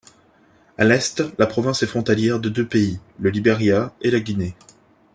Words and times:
À 0.79 0.83
l'est, 0.83 1.21
la 1.37 1.45
province 1.45 1.83
est 1.83 1.85
frontalière 1.85 2.39
de 2.39 2.49
deux 2.49 2.65
pays: 2.65 2.99
le 3.19 3.29
Liberia 3.29 3.93
et 4.01 4.09
la 4.09 4.19
Guinée. 4.19 4.55